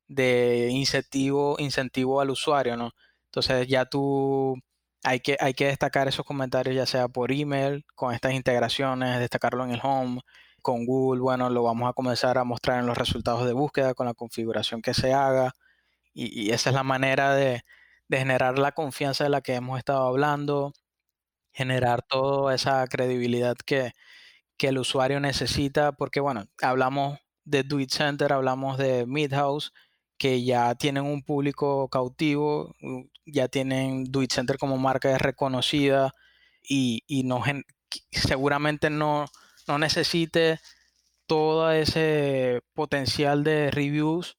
de 0.08 0.68
incentivo, 0.70 1.56
incentivo 1.58 2.20
al 2.20 2.30
usuario, 2.30 2.76
¿no? 2.76 2.92
Entonces 3.26 3.66
ya 3.68 3.86
tú 3.86 4.56
hay 5.04 5.20
que, 5.20 5.36
hay 5.40 5.54
que 5.54 5.66
destacar 5.66 6.08
esos 6.08 6.26
comentarios 6.26 6.76
ya 6.76 6.86
sea 6.86 7.08
por 7.08 7.32
email, 7.32 7.84
con 7.94 8.14
estas 8.14 8.32
integraciones, 8.34 9.18
destacarlo 9.20 9.64
en 9.64 9.72
el 9.72 9.80
home, 9.82 10.20
con 10.62 10.86
Google, 10.86 11.20
bueno, 11.20 11.50
lo 11.50 11.62
vamos 11.62 11.90
a 11.90 11.92
comenzar 11.92 12.38
a 12.38 12.44
mostrar 12.44 12.80
en 12.80 12.86
los 12.86 12.96
resultados 12.96 13.46
de 13.46 13.52
búsqueda 13.52 13.94
con 13.94 14.06
la 14.06 14.14
configuración 14.14 14.82
que 14.82 14.94
se 14.94 15.12
haga. 15.12 15.52
Y, 16.14 16.50
esa 16.52 16.70
es 16.70 16.74
la 16.76 16.84
manera 16.84 17.34
de, 17.34 17.62
generar 18.10 18.58
la 18.58 18.72
confianza 18.72 19.24
de 19.24 19.30
la 19.30 19.40
que 19.42 19.54
hemos 19.54 19.78
estado 19.78 20.06
hablando, 20.06 20.72
generar 21.52 22.02
toda 22.02 22.54
esa 22.54 22.86
credibilidad 22.86 23.56
que, 23.56 23.92
el 24.58 24.78
usuario 24.78 25.18
necesita, 25.18 25.90
porque 25.90 26.20
bueno, 26.20 26.46
hablamos 26.62 27.18
de 27.44 27.66
It 27.80 27.90
Center, 27.90 28.32
hablamos 28.32 28.78
de 28.78 29.06
Midhouse, 29.06 29.72
que 30.16 30.44
ya 30.44 30.76
tienen 30.76 31.02
un 31.04 31.24
público 31.24 31.88
cautivo, 31.88 32.72
ya 33.26 33.48
tienen 33.48 34.04
It 34.14 34.32
Center 34.32 34.58
como 34.58 34.78
marca 34.78 35.18
reconocida 35.18 36.14
y, 36.62 37.02
seguramente 38.12 38.88
no, 38.88 39.26
no 39.66 39.78
necesite 39.78 40.60
todo 41.26 41.70
ese 41.72 42.62
potencial 42.74 43.44
de 43.44 43.70
reviews 43.70 44.36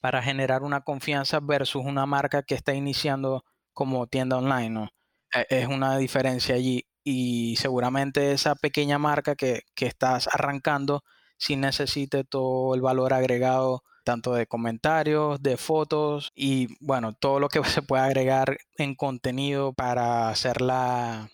para 0.00 0.22
generar 0.22 0.62
una 0.62 0.82
confianza 0.82 1.40
versus 1.40 1.84
una 1.84 2.06
marca 2.06 2.42
que 2.42 2.54
está 2.54 2.74
iniciando 2.74 3.44
como 3.72 4.06
tienda 4.06 4.38
online, 4.38 4.70
¿no? 4.70 4.88
E, 5.34 5.46
es 5.50 5.66
una 5.68 5.98
diferencia 5.98 6.54
allí. 6.54 6.84
y 7.04 7.56
seguramente 7.56 8.32
esa 8.32 8.54
pequeña 8.54 8.98
marca 8.98 9.34
que, 9.34 9.62
que 9.74 9.86
estás 9.86 10.28
arrancando 10.28 11.04
si 11.38 11.56
necesite 11.56 12.24
todo 12.24 12.74
el 12.74 12.82
valor 12.82 13.14
agregado 13.14 13.82
tanto 14.08 14.32
de 14.32 14.46
comentarios, 14.46 15.42
de 15.42 15.58
fotos 15.58 16.32
y 16.34 16.68
bueno, 16.80 17.12
todo 17.12 17.40
lo 17.40 17.50
que 17.50 17.62
se 17.64 17.82
puede 17.82 18.02
agregar 18.02 18.56
en 18.76 18.94
contenido 18.94 19.74
para 19.74 20.30
hacerla 20.30 21.28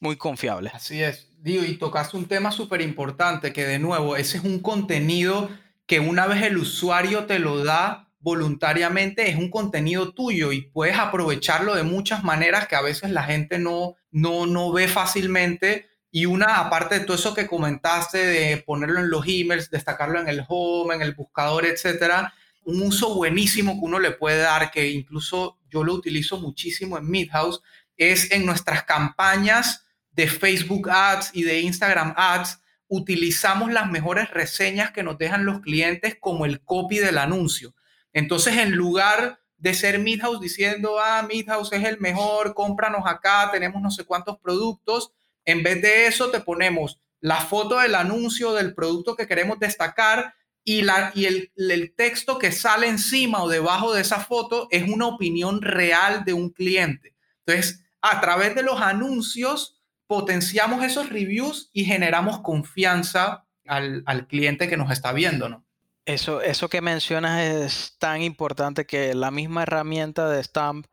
muy 0.00 0.16
confiable. 0.16 0.72
Así 0.74 1.00
es. 1.00 1.27
Digo, 1.40 1.64
y 1.64 1.76
tocaste 1.76 2.16
un 2.16 2.26
tema 2.26 2.50
súper 2.50 2.80
importante 2.80 3.52
que 3.52 3.64
de 3.64 3.78
nuevo, 3.78 4.16
ese 4.16 4.38
es 4.38 4.44
un 4.44 4.58
contenido 4.58 5.48
que 5.86 6.00
una 6.00 6.26
vez 6.26 6.42
el 6.42 6.58
usuario 6.58 7.26
te 7.26 7.38
lo 7.38 7.64
da 7.64 8.08
voluntariamente, 8.20 9.30
es 9.30 9.36
un 9.36 9.48
contenido 9.48 10.12
tuyo 10.12 10.50
y 10.52 10.62
puedes 10.62 10.98
aprovecharlo 10.98 11.76
de 11.76 11.84
muchas 11.84 12.24
maneras 12.24 12.66
que 12.66 12.76
a 12.76 12.82
veces 12.82 13.10
la 13.10 13.22
gente 13.22 13.58
no, 13.58 13.94
no, 14.10 14.46
no 14.46 14.72
ve 14.72 14.88
fácilmente. 14.88 15.86
Y 16.10 16.26
una, 16.26 16.58
aparte 16.58 16.98
de 16.98 17.04
todo 17.04 17.16
eso 17.16 17.34
que 17.34 17.46
comentaste, 17.46 18.18
de 18.18 18.56
ponerlo 18.58 18.98
en 18.98 19.10
los 19.10 19.24
emails, 19.26 19.70
destacarlo 19.70 20.20
en 20.20 20.28
el 20.28 20.44
home, 20.48 20.94
en 20.94 21.02
el 21.02 21.14
buscador, 21.14 21.66
etcétera, 21.66 22.34
un 22.64 22.82
uso 22.82 23.14
buenísimo 23.14 23.74
que 23.74 23.86
uno 23.86 23.98
le 23.98 24.10
puede 24.10 24.38
dar, 24.38 24.70
que 24.70 24.90
incluso 24.90 25.58
yo 25.70 25.84
lo 25.84 25.94
utilizo 25.94 26.38
muchísimo 26.40 26.98
en 26.98 27.08
Midhouse, 27.08 27.62
es 27.96 28.30
en 28.32 28.44
nuestras 28.44 28.84
campañas 28.84 29.87
de 30.18 30.26
Facebook 30.26 30.90
Ads 30.90 31.30
y 31.32 31.44
de 31.44 31.60
Instagram 31.60 32.12
Ads, 32.16 32.60
utilizamos 32.88 33.70
las 33.70 33.88
mejores 33.88 34.28
reseñas 34.32 34.90
que 34.90 35.04
nos 35.04 35.16
dejan 35.16 35.44
los 35.44 35.60
clientes 35.60 36.16
como 36.18 36.44
el 36.44 36.60
copy 36.64 36.98
del 36.98 37.18
anuncio. 37.18 37.76
Entonces, 38.12 38.56
en 38.56 38.72
lugar 38.72 39.38
de 39.58 39.74
ser 39.74 40.00
Midhouse 40.00 40.40
diciendo, 40.40 40.98
ah, 40.98 41.22
Midhouse 41.22 41.72
es 41.72 41.84
el 41.84 42.00
mejor, 42.00 42.54
cómpranos 42.54 43.02
acá, 43.06 43.48
tenemos 43.52 43.80
no 43.80 43.92
sé 43.92 44.04
cuántos 44.04 44.40
productos, 44.40 45.12
en 45.44 45.62
vez 45.62 45.80
de 45.82 46.08
eso 46.08 46.32
te 46.32 46.40
ponemos 46.40 47.00
la 47.20 47.40
foto 47.40 47.78
del 47.78 47.94
anuncio 47.94 48.54
del 48.54 48.74
producto 48.74 49.14
que 49.14 49.28
queremos 49.28 49.60
destacar 49.60 50.34
y, 50.64 50.82
la, 50.82 51.12
y 51.14 51.26
el, 51.26 51.52
el 51.54 51.94
texto 51.94 52.40
que 52.40 52.50
sale 52.50 52.88
encima 52.88 53.40
o 53.44 53.48
debajo 53.48 53.94
de 53.94 54.00
esa 54.00 54.18
foto 54.18 54.66
es 54.72 54.82
una 54.82 55.06
opinión 55.06 55.62
real 55.62 56.24
de 56.24 56.32
un 56.32 56.50
cliente. 56.50 57.14
Entonces, 57.46 57.84
a 58.00 58.20
través 58.20 58.56
de 58.56 58.64
los 58.64 58.80
anuncios, 58.80 59.77
potenciamos 60.08 60.82
esos 60.82 61.10
reviews 61.10 61.70
y 61.72 61.84
generamos 61.84 62.40
confianza 62.40 63.44
al, 63.66 64.26
cliente 64.26 64.66
que 64.66 64.78
nos 64.78 64.90
está 64.90 65.12
viendo, 65.12 65.48
¿no? 65.48 65.64
Eso, 66.06 66.40
eso 66.40 66.70
que 66.70 66.80
mencionas 66.80 67.42
es 67.42 67.96
tan 67.98 68.22
importante 68.22 68.86
que 68.86 69.14
la 69.14 69.30
misma 69.30 69.64
herramienta 69.64 70.28
de 70.30 70.42
Stamp 70.42 70.86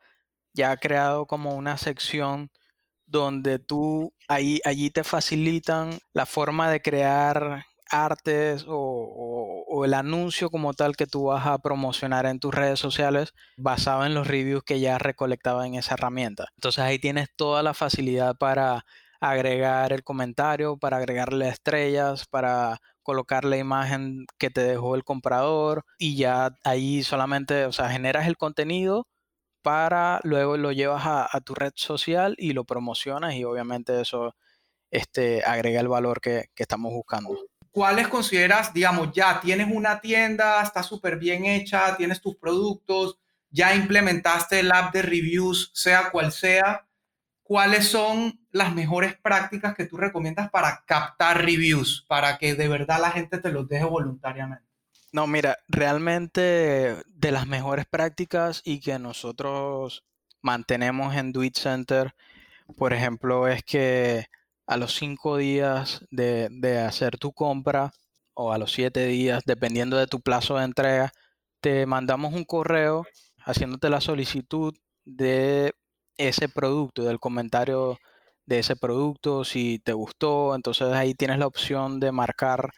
ya 0.53 0.71
ha 0.71 0.77
creado 0.77 1.25
como 1.25 1.55
una 1.55 1.77
sección 1.77 2.51
donde 3.05 3.57
tú 3.57 4.13
ahí, 4.27 4.59
allí 4.65 4.89
te 4.89 5.05
facilitan 5.05 5.99
la 6.11 6.25
forma 6.25 6.69
de 6.69 6.81
crear 6.81 7.65
artes 7.89 8.65
o, 8.67 9.63
o, 9.67 9.85
el 9.85 9.93
anuncio 9.93 10.49
como 10.49 10.73
tal 10.73 10.97
que 10.97 11.07
tú 11.07 11.25
vas 11.25 11.45
a 11.45 11.59
promocionar 11.59 12.25
en 12.25 12.39
tus 12.39 12.53
redes 12.53 12.79
sociales 12.79 13.33
basado 13.55 14.05
en 14.05 14.15
los 14.15 14.27
reviews 14.27 14.63
que 14.63 14.79
ya 14.81 14.95
has 14.95 15.01
recolectado 15.01 15.63
en 15.63 15.75
esa 15.75 15.93
herramienta. 15.93 16.49
Entonces 16.55 16.83
ahí 16.83 16.99
tienes 16.99 17.29
toda 17.35 17.63
la 17.63 17.73
facilidad 17.73 18.35
para 18.37 18.85
agregar 19.19 19.93
el 19.93 20.03
comentario, 20.03 20.77
para 20.77 20.97
agregarle 20.97 21.49
estrellas, 21.49 22.25
para 22.27 22.79
colocar 23.03 23.45
la 23.45 23.57
imagen 23.57 24.25
que 24.37 24.49
te 24.49 24.61
dejó 24.61 24.95
el 24.95 25.03
comprador 25.03 25.85
y 25.97 26.15
ya 26.17 26.55
ahí 26.63 27.03
solamente, 27.03 27.65
o 27.65 27.71
sea, 27.71 27.89
generas 27.89 28.27
el 28.27 28.37
contenido 28.37 29.07
para 29.61 30.19
luego 30.23 30.57
lo 30.57 30.71
llevas 30.71 31.03
a, 31.05 31.41
tu 31.41 31.55
red 31.55 31.73
social 31.75 32.35
y 32.37 32.53
lo 32.53 32.65
promocionas 32.65 33.33
y 33.33 33.43
obviamente 33.43 33.99
eso 33.99 34.35
este, 34.91 35.43
agrega 35.43 35.81
el 35.81 35.87
valor 35.87 36.21
que, 36.21 36.45
que 36.53 36.63
estamos 36.63 36.93
buscando. 36.93 37.35
¿Cuáles 37.71 38.07
consideras, 38.07 38.73
digamos, 38.73 39.11
ya 39.11 39.39
tienes 39.41 39.67
una 39.69 39.99
tienda, 39.99 40.61
está 40.61 40.81
súper 40.81 41.17
bien 41.17 41.45
hecha, 41.45 41.97
tienes 41.97 42.21
tus 42.21 42.35
productos, 42.37 43.17
ya 43.49 43.75
implementaste 43.75 44.59
el 44.59 44.71
app 44.71 44.93
de 44.93 45.01
reviews, 45.01 45.71
sea 45.73 46.09
cual 46.11 46.31
sea? 46.31 46.87
¿Cuáles 47.47 47.87
son 47.89 48.39
las 48.49 48.73
mejores 48.73 49.15
prácticas 49.21 49.75
que 49.75 49.85
tú 49.85 49.97
recomiendas 49.97 50.49
para 50.49 50.83
captar 50.87 51.45
reviews, 51.45 52.03
para 52.07 52.39
que 52.39 52.55
de 52.55 52.67
verdad 52.67 52.99
la 52.99 53.11
gente 53.11 53.37
te 53.37 53.51
los 53.51 53.69
deje 53.69 53.85
voluntariamente? 53.85 54.65
No, 55.11 55.27
mira, 55.27 55.59
realmente 55.67 57.03
de 57.05 57.31
las 57.31 57.45
mejores 57.45 57.85
prácticas 57.85 58.63
y 58.65 58.79
que 58.79 58.97
nosotros 58.97 60.03
mantenemos 60.41 61.15
en 61.15 61.31
Do 61.31 61.41
Center, 61.53 62.15
por 62.77 62.93
ejemplo, 62.93 63.47
es 63.47 63.63
que 63.63 64.25
a 64.65 64.77
los 64.77 64.95
cinco 64.95 65.37
días 65.37 66.03
de, 66.09 66.47
de 66.49 66.79
hacer 66.79 67.19
tu 67.19 67.31
compra 67.31 67.93
o 68.33 68.53
a 68.53 68.57
los 68.57 68.73
siete 68.73 69.05
días, 69.05 69.43
dependiendo 69.45 69.97
de 69.97 70.07
tu 70.07 70.19
plazo 70.19 70.57
de 70.57 70.65
entrega, 70.65 71.11
te 71.61 71.85
mandamos 71.85 72.33
un 72.33 72.43
correo 72.43 73.05
haciéndote 73.37 73.91
la 73.91 74.01
solicitud 74.01 74.73
de 75.05 75.75
ese 76.17 76.49
producto, 76.49 77.03
del 77.03 77.19
comentario 77.19 77.97
de 78.45 78.59
ese 78.59 78.75
producto, 78.75 79.43
si 79.43 79.79
te 79.79 79.93
gustó, 79.93 80.55
entonces 80.55 80.87
ahí 80.93 81.13
tienes 81.13 81.39
la 81.39 81.47
opción 81.47 81.99
de 81.99 82.11
marcar 82.11 82.69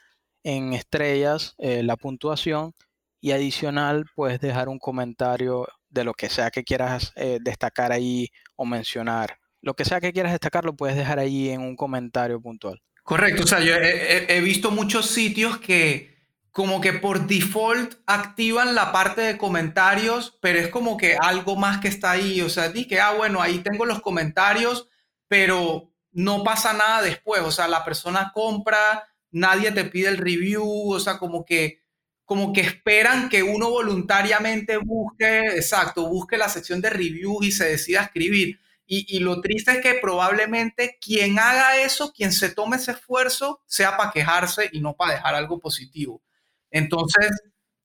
en 0.43 0.73
estrellas 0.73 1.55
eh, 1.57 1.83
la 1.83 1.97
puntuación 1.97 2.73
y 3.19 3.31
adicional 3.31 4.05
puedes 4.15 4.39
dejar 4.39 4.69
un 4.69 4.79
comentario 4.79 5.67
de 5.89 6.03
lo 6.03 6.13
que 6.13 6.29
sea 6.29 6.51
que 6.51 6.63
quieras 6.63 7.11
eh, 7.15 7.39
destacar 7.41 7.91
ahí 7.91 8.29
o 8.55 8.65
mencionar. 8.65 9.37
Lo 9.61 9.73
que 9.73 9.85
sea 9.85 9.99
que 9.99 10.13
quieras 10.13 10.31
destacar 10.31 10.63
lo 10.63 10.75
puedes 10.75 10.95
dejar 10.95 11.19
ahí 11.19 11.49
en 11.49 11.61
un 11.61 11.75
comentario 11.75 12.39
puntual. 12.39 12.81
Correcto, 13.03 13.43
o 13.43 13.47
sea, 13.47 13.61
yo 13.61 13.73
he, 13.75 14.41
visto 14.41 14.69
muchos 14.69 15.09
sitios 15.09 15.59
que 15.59 16.16
como 16.57 16.81
que 16.81 16.91
por 16.91 17.27
default 17.27 17.93
activan 18.07 18.73
la 18.73 18.91
parte 18.91 19.21
de 19.21 19.37
comentarios, 19.37 20.39
pero 20.41 20.57
es 20.57 20.69
como 20.69 20.97
que 20.97 21.15
algo 21.15 21.55
más 21.55 21.79
que 21.79 21.87
está 21.87 22.09
ahí, 22.09 22.41
o 22.41 22.49
sea, 22.49 22.69
di 22.69 22.87
que, 22.87 22.99
ah, 22.99 23.13
bueno, 23.13 23.43
ahí 23.43 23.59
tengo 23.59 23.85
los 23.85 24.01
comentarios, 24.01 24.89
pero 25.27 25.93
no 26.11 26.43
pasa 26.43 26.73
nada 26.73 27.03
después, 27.03 27.43
o 27.43 27.51
sea, 27.51 27.67
la 27.67 27.85
persona 27.85 28.31
compra, 28.33 29.07
nadie 29.29 29.71
te 29.71 29.83
pide 29.83 30.07
el 30.07 30.17
review, 30.17 30.91
o 30.93 30.99
sea, 30.99 31.19
como 31.19 31.45
que 31.45 31.83
como 32.25 32.51
que 32.51 32.61
esperan 32.61 33.29
que 33.29 33.43
uno 33.43 33.69
voluntariamente 33.69 34.77
busque, 34.77 35.49
exacto, 35.57 36.07
busque 36.09 36.37
la 36.37 36.49
sección 36.49 36.81
de 36.81 36.89
review 36.89 37.43
y 37.43 37.51
se 37.51 37.65
decida 37.65 38.01
escribir. 38.01 38.59
Y, 38.87 39.05
y, 39.15 39.19
lo 39.19 39.41
triste 39.41 39.73
es 39.73 39.81
que 39.81 39.93
probablemente 40.01 40.97
quien 40.99 41.37
haga 41.37 41.77
eso, 41.81 42.11
quien 42.13 42.31
se 42.31 42.49
tome 42.49 42.77
ese 42.77 42.93
esfuerzo, 42.93 43.61
sea 43.67 43.95
para 43.95 44.11
quejarse 44.11 44.69
y 44.73 44.81
no 44.81 44.95
para 44.95 45.13
dejar 45.13 45.35
algo 45.35 45.59
positivo. 45.59 46.23
Entonces, 46.71 47.31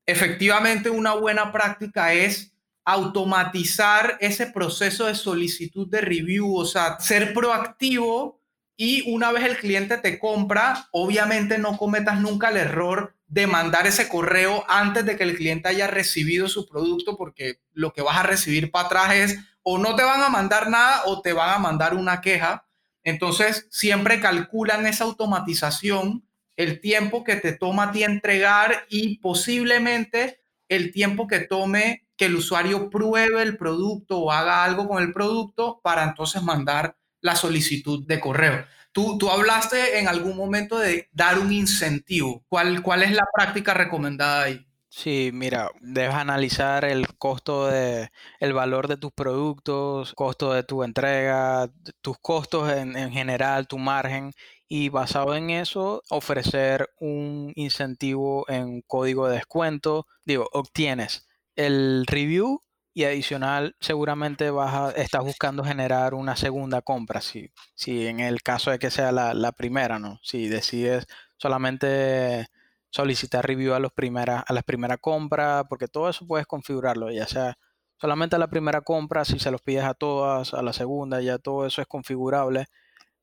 efectivamente, 0.06 0.90
una 0.90 1.14
buena 1.14 1.52
práctica 1.52 2.12
es 2.12 2.52
automatizar 2.84 4.16
ese 4.20 4.46
proceso 4.46 5.06
de 5.06 5.14
solicitud 5.14 5.88
de 5.88 6.00
review, 6.00 6.56
o 6.56 6.64
sea, 6.64 6.98
ser 6.98 7.32
proactivo 7.32 8.40
y 8.76 9.08
una 9.12 9.30
vez 9.30 9.44
el 9.44 9.56
cliente 9.56 9.98
te 9.98 10.18
compra, 10.18 10.88
obviamente 10.90 11.58
no 11.58 11.76
cometas 11.78 12.20
nunca 12.20 12.48
el 12.48 12.56
error 12.56 13.14
de 13.26 13.46
mandar 13.46 13.86
ese 13.86 14.08
correo 14.08 14.64
antes 14.68 15.06
de 15.06 15.16
que 15.16 15.22
el 15.22 15.36
cliente 15.36 15.68
haya 15.68 15.86
recibido 15.86 16.48
su 16.48 16.66
producto, 16.68 17.16
porque 17.16 17.60
lo 17.72 17.92
que 17.92 18.02
vas 18.02 18.18
a 18.18 18.24
recibir 18.24 18.70
para 18.70 18.86
atrás 18.86 19.14
es 19.14 19.38
o 19.62 19.78
no 19.78 19.94
te 19.94 20.02
van 20.02 20.20
a 20.20 20.28
mandar 20.28 20.68
nada 20.68 21.02
o 21.06 21.22
te 21.22 21.32
van 21.32 21.50
a 21.50 21.58
mandar 21.58 21.94
una 21.94 22.20
queja. 22.20 22.66
Entonces, 23.04 23.68
siempre 23.70 24.20
calculan 24.20 24.86
esa 24.86 25.04
automatización, 25.04 26.26
el 26.56 26.80
tiempo 26.80 27.24
que 27.24 27.36
te 27.36 27.52
toma 27.52 27.84
a 27.84 27.92
ti 27.92 28.04
entregar 28.04 28.86
y 28.88 29.18
posiblemente 29.18 30.40
el 30.68 30.92
tiempo 30.92 31.26
que 31.26 31.40
tome 31.40 32.06
que 32.16 32.26
el 32.26 32.36
usuario 32.36 32.88
pruebe 32.90 33.42
el 33.42 33.56
producto 33.56 34.18
o 34.18 34.32
haga 34.32 34.64
algo 34.64 34.88
con 34.88 35.02
el 35.02 35.12
producto 35.12 35.80
para 35.82 36.04
entonces 36.04 36.42
mandar 36.42 36.96
la 37.20 37.36
solicitud 37.36 38.06
de 38.06 38.20
correo. 38.20 38.64
Tú, 38.92 39.16
tú 39.18 39.30
hablaste 39.30 39.98
en 39.98 40.08
algún 40.08 40.36
momento 40.36 40.78
de 40.78 41.08
dar 41.12 41.38
un 41.38 41.52
incentivo. 41.52 42.44
¿Cuál, 42.48 42.82
¿Cuál 42.82 43.02
es 43.02 43.12
la 43.12 43.24
práctica 43.34 43.72
recomendada 43.72 44.44
ahí? 44.44 44.66
Sí, 44.94 45.30
mira, 45.32 45.70
debes 45.80 46.14
analizar 46.14 46.84
el 46.84 47.08
costo 47.16 47.66
de, 47.68 48.10
el 48.40 48.52
valor 48.52 48.88
de 48.88 48.98
tus 48.98 49.10
productos, 49.10 50.12
costo 50.12 50.52
de 50.52 50.64
tu 50.64 50.82
entrega, 50.84 51.70
tus 52.02 52.18
costos 52.18 52.70
en, 52.70 52.94
en 52.98 53.10
general, 53.10 53.66
tu 53.66 53.78
margen, 53.78 54.32
y 54.74 54.88
basado 54.88 55.34
en 55.36 55.50
eso, 55.50 56.02
ofrecer 56.08 56.88
un 56.98 57.52
incentivo 57.56 58.46
en 58.48 58.80
código 58.80 59.28
de 59.28 59.34
descuento. 59.34 60.06
Digo, 60.24 60.48
obtienes 60.50 61.28
el 61.56 62.06
review 62.06 62.62
y 62.94 63.04
adicional 63.04 63.76
seguramente 63.80 64.50
vas 64.50 64.72
a, 64.74 64.90
estás 64.92 65.24
buscando 65.24 65.62
generar 65.62 66.14
una 66.14 66.36
segunda 66.36 66.80
compra, 66.80 67.20
si, 67.20 67.50
si 67.74 68.06
en 68.06 68.20
el 68.20 68.42
caso 68.42 68.70
de 68.70 68.78
que 68.78 68.90
sea 68.90 69.12
la, 69.12 69.52
primera, 69.52 69.98
¿no? 69.98 70.20
Si 70.22 70.48
decides 70.48 71.06
solamente 71.36 72.46
solicitar 72.88 73.46
review 73.46 73.74
a, 73.74 73.78
los 73.78 73.92
primera, 73.92 74.40
a 74.40 74.54
las 74.54 74.64
primeras 74.64 75.00
compras, 75.02 75.64
porque 75.68 75.86
todo 75.86 76.08
eso 76.08 76.26
puedes 76.26 76.46
configurarlo, 76.46 77.10
ya 77.10 77.26
sea 77.26 77.58
solamente 77.98 78.36
a 78.36 78.38
la 78.38 78.48
primera 78.48 78.80
compra, 78.80 79.26
si 79.26 79.38
se 79.38 79.50
los 79.50 79.60
pides 79.60 79.84
a 79.84 79.92
todas, 79.92 80.54
a 80.54 80.62
la 80.62 80.72
segunda, 80.72 81.20
ya 81.20 81.36
todo 81.36 81.66
eso 81.66 81.82
es 81.82 81.88
configurable, 81.88 82.68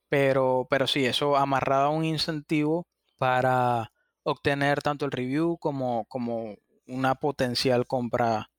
Pero, 0.10 0.68
pero 0.70 0.88
sí, 0.88 1.06
eso 1.06 1.38
amarrado 1.38 1.86
a 1.86 1.90
un 1.90 2.04
incentivo 2.04 2.88
para 3.18 3.92
obtener 4.24 4.82
tanto 4.82 5.06
el 5.06 5.12
review 5.12 5.58
como, 5.60 6.06
como 6.06 6.56
una 6.88 7.16
potencial 7.16 7.86
compra 7.86 8.50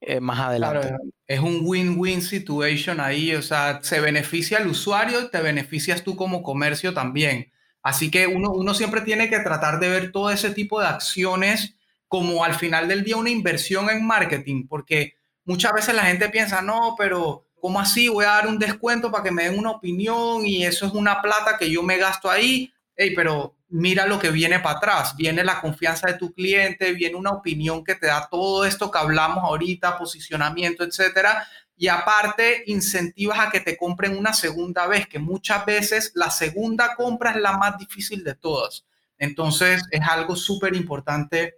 eh, 0.00 0.20
más 0.20 0.38
adelante. 0.38 0.94
es 1.26 1.40
un 1.40 1.60
win-win 1.62 2.20
situation 2.20 3.00
ahí, 3.00 3.34
o 3.34 3.42
sea, 3.42 3.80
se 3.82 4.00
beneficia 4.00 4.58
el 4.58 4.66
usuario 4.66 5.22
y 5.22 5.30
te 5.30 5.40
beneficias 5.40 6.02
tú 6.02 6.16
como 6.16 6.42
comercio 6.42 6.92
también. 6.92 7.52
Así 7.82 8.10
que 8.10 8.26
uno, 8.26 8.50
uno 8.50 8.74
siempre 8.74 9.00
tiene 9.00 9.30
que 9.30 9.40
tratar 9.40 9.80
de 9.80 9.88
ver 9.88 10.12
todo 10.12 10.30
ese 10.30 10.50
tipo 10.50 10.80
de 10.80 10.88
acciones 10.88 11.76
como 12.08 12.44
al 12.44 12.54
final 12.54 12.86
del 12.88 13.02
día 13.02 13.16
una 13.16 13.30
inversión 13.30 13.88
en 13.90 14.06
marketing, 14.06 14.66
porque 14.68 15.14
muchas 15.44 15.72
veces 15.72 15.94
la 15.94 16.04
gente 16.04 16.28
piensa, 16.28 16.60
no, 16.60 16.94
pero 16.98 17.43
¿cómo 17.64 17.80
así? 17.80 18.10
Voy 18.10 18.26
a 18.26 18.32
dar 18.32 18.46
un 18.46 18.58
descuento 18.58 19.10
para 19.10 19.24
que 19.24 19.30
me 19.30 19.44
den 19.44 19.58
una 19.58 19.70
opinión 19.70 20.44
y 20.44 20.66
eso 20.66 20.84
es 20.84 20.92
una 20.92 21.22
plata 21.22 21.56
que 21.56 21.70
yo 21.70 21.82
me 21.82 21.96
gasto 21.96 22.30
ahí. 22.30 22.70
Hey, 22.94 23.14
pero 23.16 23.56
mira 23.70 24.04
lo 24.04 24.18
que 24.18 24.28
viene 24.28 24.60
para 24.60 24.76
atrás. 24.76 25.16
Viene 25.16 25.42
la 25.42 25.62
confianza 25.62 26.08
de 26.08 26.18
tu 26.18 26.34
cliente, 26.34 26.92
viene 26.92 27.16
una 27.16 27.30
opinión 27.30 27.82
que 27.82 27.94
te 27.94 28.08
da 28.08 28.28
todo 28.30 28.66
esto 28.66 28.90
que 28.90 28.98
hablamos 28.98 29.42
ahorita, 29.42 29.96
posicionamiento, 29.96 30.84
etcétera. 30.84 31.48
Y 31.74 31.88
aparte, 31.88 32.64
incentivas 32.66 33.38
a 33.38 33.50
que 33.50 33.60
te 33.60 33.78
compren 33.78 34.14
una 34.14 34.34
segunda 34.34 34.86
vez, 34.86 35.08
que 35.08 35.18
muchas 35.18 35.64
veces 35.64 36.12
la 36.14 36.28
segunda 36.28 36.94
compra 36.94 37.30
es 37.30 37.36
la 37.36 37.56
más 37.56 37.78
difícil 37.78 38.22
de 38.24 38.34
todas. 38.34 38.84
Entonces, 39.16 39.82
es 39.90 40.02
algo 40.06 40.36
súper 40.36 40.76
importante 40.76 41.54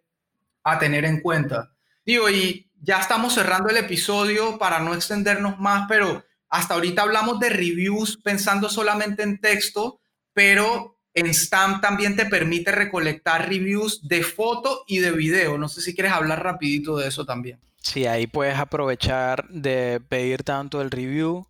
a 0.62 0.78
tener 0.78 1.04
en 1.04 1.20
cuenta. 1.20 1.72
Digo, 2.06 2.30
y 2.30 2.70
ya 2.80 3.00
estamos 3.00 3.34
cerrando 3.34 3.68
el 3.68 3.76
episodio 3.78 4.58
para 4.58 4.78
no 4.78 4.94
extendernos 4.94 5.58
más, 5.58 5.86
pero 5.88 6.24
hasta 6.48 6.74
ahorita 6.74 7.02
hablamos 7.02 7.40
de 7.40 7.50
reviews 7.50 8.16
pensando 8.16 8.68
solamente 8.68 9.24
en 9.24 9.40
texto, 9.40 9.98
pero 10.32 11.00
en 11.14 11.32
Stamp 11.34 11.82
también 11.82 12.14
te 12.14 12.26
permite 12.26 12.70
recolectar 12.70 13.48
reviews 13.48 14.06
de 14.06 14.22
foto 14.22 14.84
y 14.86 14.98
de 14.98 15.10
video. 15.10 15.58
No 15.58 15.68
sé 15.68 15.80
si 15.80 15.94
quieres 15.94 16.12
hablar 16.12 16.44
rapidito 16.44 16.96
de 16.96 17.08
eso 17.08 17.26
también. 17.26 17.58
Sí, 17.78 18.06
ahí 18.06 18.28
puedes 18.28 18.56
aprovechar 18.56 19.48
de 19.48 20.00
pedir 20.08 20.44
tanto 20.44 20.80
el 20.82 20.92
review 20.92 21.48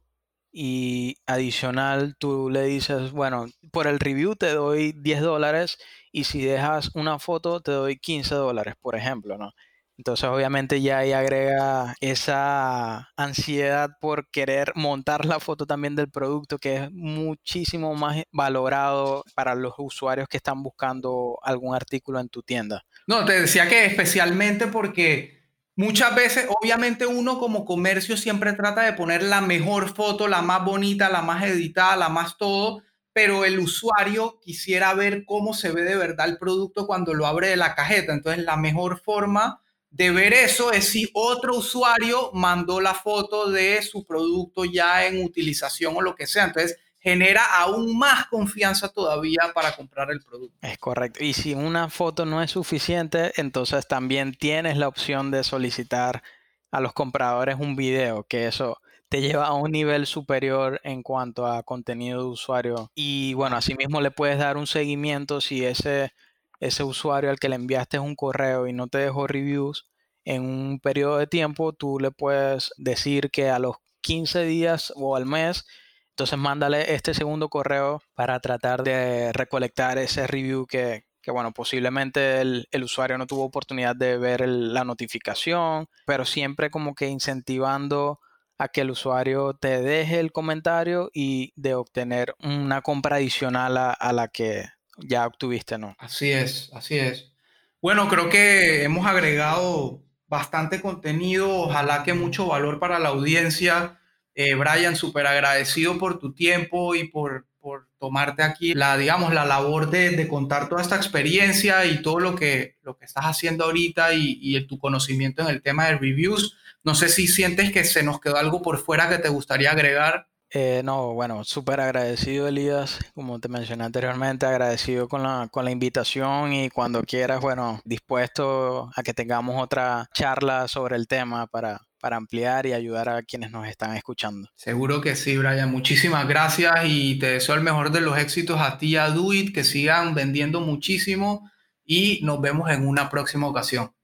y 0.52 1.18
adicional 1.26 2.16
tú 2.18 2.48
le 2.48 2.62
dices, 2.62 3.10
bueno, 3.10 3.46
por 3.72 3.86
el 3.86 3.98
review 3.98 4.36
te 4.36 4.54
doy 4.54 4.92
10 4.92 5.20
dólares 5.20 5.76
y 6.12 6.24
si 6.24 6.42
dejas 6.42 6.92
una 6.94 7.18
foto 7.18 7.60
te 7.60 7.72
doy 7.72 7.98
15 7.98 8.34
dólares, 8.34 8.74
por 8.80 8.96
ejemplo, 8.96 9.36
¿no? 9.36 9.52
Entonces 9.98 10.28
obviamente 10.28 10.82
ya 10.82 10.98
ahí 10.98 11.12
agrega 11.12 11.94
esa 12.00 13.08
ansiedad 13.16 13.90
por 14.00 14.28
querer 14.30 14.72
montar 14.74 15.24
la 15.24 15.40
foto 15.40 15.66
también 15.66 15.96
del 15.96 16.10
producto 16.10 16.58
que 16.58 16.76
es 16.76 16.92
muchísimo 16.92 17.94
más 17.94 18.22
valorado 18.30 19.24
para 19.34 19.54
los 19.54 19.72
usuarios 19.78 20.28
que 20.28 20.36
están 20.36 20.62
buscando 20.62 21.38
algún 21.42 21.74
artículo 21.74 22.20
en 22.20 22.28
tu 22.28 22.42
tienda. 22.42 22.84
No, 23.06 23.24
te 23.24 23.40
decía 23.40 23.68
que 23.68 23.86
especialmente 23.86 24.66
porque 24.66 25.40
muchas 25.76 26.14
veces 26.14 26.46
obviamente 26.60 27.06
uno 27.06 27.38
como 27.38 27.64
comercio 27.64 28.18
siempre 28.18 28.52
trata 28.52 28.82
de 28.82 28.92
poner 28.92 29.22
la 29.22 29.40
mejor 29.40 29.94
foto, 29.94 30.28
la 30.28 30.42
más 30.42 30.62
bonita, 30.62 31.08
la 31.08 31.22
más 31.22 31.42
editada, 31.44 31.96
la 31.96 32.10
más 32.10 32.36
todo, 32.36 32.82
pero 33.14 33.46
el 33.46 33.58
usuario 33.58 34.40
quisiera 34.42 34.92
ver 34.92 35.24
cómo 35.24 35.54
se 35.54 35.72
ve 35.72 35.84
de 35.84 35.96
verdad 35.96 36.28
el 36.28 36.36
producto 36.36 36.86
cuando 36.86 37.14
lo 37.14 37.26
abre 37.26 37.48
de 37.48 37.56
la 37.56 37.74
cajeta. 37.74 38.12
Entonces 38.12 38.44
la 38.44 38.58
mejor 38.58 39.00
forma 39.00 39.62
de 39.96 40.10
ver 40.10 40.34
eso 40.34 40.72
es 40.72 40.88
si 40.88 41.08
otro 41.14 41.56
usuario 41.56 42.30
mandó 42.34 42.82
la 42.82 42.92
foto 42.92 43.50
de 43.50 43.80
su 43.80 44.04
producto 44.04 44.66
ya 44.66 45.06
en 45.06 45.24
utilización 45.24 45.96
o 45.96 46.02
lo 46.02 46.14
que 46.14 46.26
sea. 46.26 46.44
Entonces, 46.44 46.78
genera 46.98 47.42
aún 47.46 47.96
más 47.96 48.26
confianza 48.26 48.90
todavía 48.90 49.52
para 49.54 49.74
comprar 49.74 50.10
el 50.10 50.20
producto. 50.20 50.54
Es 50.60 50.76
correcto. 50.76 51.24
Y 51.24 51.32
si 51.32 51.54
una 51.54 51.88
foto 51.88 52.26
no 52.26 52.42
es 52.42 52.50
suficiente, 52.50 53.32
entonces 53.36 53.88
también 53.88 54.34
tienes 54.34 54.76
la 54.76 54.88
opción 54.88 55.30
de 55.30 55.44
solicitar 55.44 56.22
a 56.70 56.80
los 56.80 56.92
compradores 56.92 57.56
un 57.58 57.74
video, 57.74 58.24
que 58.24 58.46
eso 58.48 58.82
te 59.08 59.22
lleva 59.22 59.46
a 59.46 59.54
un 59.54 59.70
nivel 59.70 60.06
superior 60.06 60.78
en 60.84 61.02
cuanto 61.02 61.46
a 61.46 61.62
contenido 61.62 62.20
de 62.20 62.28
usuario. 62.28 62.90
Y 62.94 63.32
bueno, 63.32 63.56
asimismo 63.56 64.02
le 64.02 64.10
puedes 64.10 64.38
dar 64.38 64.58
un 64.58 64.66
seguimiento 64.66 65.40
si 65.40 65.64
ese 65.64 66.12
ese 66.60 66.84
usuario 66.84 67.30
al 67.30 67.38
que 67.38 67.48
le 67.48 67.56
enviaste 67.56 67.98
un 67.98 68.14
correo 68.14 68.66
y 68.66 68.72
no 68.72 68.88
te 68.88 68.98
dejó 68.98 69.26
reviews, 69.26 69.86
en 70.24 70.42
un 70.42 70.80
periodo 70.80 71.18
de 71.18 71.26
tiempo 71.26 71.72
tú 71.72 71.98
le 72.00 72.10
puedes 72.10 72.72
decir 72.76 73.30
que 73.30 73.48
a 73.48 73.58
los 73.58 73.76
15 74.02 74.44
días 74.44 74.92
o 74.96 75.16
al 75.16 75.24
mes, 75.24 75.64
entonces 76.10 76.38
mándale 76.38 76.94
este 76.94 77.14
segundo 77.14 77.48
correo 77.48 78.02
para 78.14 78.40
tratar 78.40 78.82
de 78.82 79.32
recolectar 79.32 79.98
ese 79.98 80.26
review 80.26 80.66
que, 80.66 81.04
bueno, 81.26 81.52
posiblemente 81.52 82.40
el, 82.40 82.66
usuario 82.82 83.18
no 83.18 83.26
tuvo 83.26 83.44
oportunidad 83.44 83.94
de 83.96 84.16
ver 84.18 84.48
la 84.48 84.84
notificación, 84.84 85.88
pero 86.06 86.24
siempre 86.24 86.70
como 86.70 86.94
que 86.94 87.08
incentivando 87.08 88.20
a 88.58 88.68
que 88.68 88.80
el 88.80 88.90
usuario 88.90 89.54
te 89.54 89.82
deje 89.82 90.18
el 90.18 90.32
comentario 90.32 91.10
y 91.12 91.52
de 91.56 91.74
obtener 91.74 92.34
una 92.42 92.80
compra 92.80 93.16
adicional 93.16 93.76
a 93.76 94.12
la 94.12 94.28
que 94.28 94.64
ya 94.98 95.26
obtuviste, 95.26 95.78
¿no? 95.78 95.94
Así 95.98 96.30
es, 96.30 96.70
así 96.74 96.98
es. 96.98 97.32
Bueno, 97.80 98.08
creo 98.08 98.28
que 98.28 98.84
hemos 98.84 99.06
agregado 99.06 100.02
bastante 100.28 100.80
contenido, 100.80 101.48
ojalá 101.48 102.02
que 102.02 102.14
mucho 102.14 102.46
valor 102.46 102.78
para 102.78 102.98
la 102.98 103.10
audiencia. 103.10 104.00
Eh, 104.34 104.54
Brian, 104.54 104.96
súper 104.96 105.26
agradecido 105.26 105.98
por 105.98 106.18
tu 106.18 106.34
tiempo 106.34 106.94
y 106.94 107.08
por, 107.08 107.46
por, 107.60 107.88
tomarte 107.98 108.42
aquí 108.42 108.74
la, 108.74 108.96
digamos, 108.96 109.32
la 109.32 109.44
labor 109.44 109.90
de, 109.90 110.10
de, 110.10 110.28
contar 110.28 110.68
toda 110.68 110.82
esta 110.82 110.96
experiencia 110.96 111.86
y 111.86 112.02
todo 112.02 112.20
lo 112.20 112.36
que, 112.36 112.76
lo 112.82 112.96
que 112.98 113.06
estás 113.06 113.24
haciendo 113.24 113.64
ahorita 113.64 114.14
y, 114.14 114.38
y 114.40 114.66
tu 114.66 114.78
conocimiento 114.78 115.42
en 115.42 115.48
el 115.48 115.62
tema 115.62 115.86
de 115.86 115.96
reviews. 115.96 116.56
No 116.84 116.94
sé 116.94 117.08
si 117.08 117.26
sientes 117.26 117.72
que 117.72 117.84
se 117.84 118.02
nos 118.02 118.20
quedó 118.20 118.36
algo 118.36 118.62
por 118.62 118.78
fuera 118.78 119.08
que 119.08 119.18
te 119.18 119.28
gustaría 119.28 119.72
agregar. 119.72 120.28
Eh, 120.50 120.82
no, 120.84 121.12
bueno, 121.12 121.42
súper 121.44 121.80
agradecido, 121.80 122.46
Elías, 122.46 122.98
como 123.14 123.40
te 123.40 123.48
mencioné 123.48 123.84
anteriormente, 123.84 124.46
agradecido 124.46 125.08
con 125.08 125.22
la, 125.22 125.48
con 125.50 125.64
la 125.64 125.72
invitación 125.72 126.52
y 126.52 126.70
cuando 126.70 127.02
quieras, 127.02 127.40
bueno, 127.40 127.80
dispuesto 127.84 128.90
a 128.94 129.02
que 129.02 129.12
tengamos 129.12 129.60
otra 129.60 130.08
charla 130.14 130.68
sobre 130.68 130.96
el 130.96 131.08
tema 131.08 131.48
para, 131.48 131.80
para 132.00 132.16
ampliar 132.16 132.66
y 132.66 132.72
ayudar 132.72 133.08
a 133.08 133.22
quienes 133.22 133.50
nos 133.50 133.66
están 133.66 133.96
escuchando. 133.96 134.48
Seguro 134.54 135.00
que 135.00 135.16
sí, 135.16 135.36
Brian. 135.36 135.70
Muchísimas 135.72 136.28
gracias 136.28 136.74
y 136.84 137.18
te 137.18 137.26
deseo 137.26 137.56
el 137.56 137.62
mejor 137.62 137.90
de 137.90 138.00
los 138.00 138.16
éxitos 138.16 138.60
a 138.60 138.78
ti 138.78 138.96
a 138.96 139.08
Duit, 139.10 139.52
que 139.52 139.64
sigan 139.64 140.14
vendiendo 140.14 140.60
muchísimo 140.60 141.50
y 141.84 142.20
nos 142.22 142.40
vemos 142.40 142.70
en 142.70 142.86
una 142.86 143.10
próxima 143.10 143.48
ocasión. 143.48 143.95